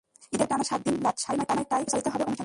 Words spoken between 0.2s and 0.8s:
ঈদের দিন থেকে টানা সাত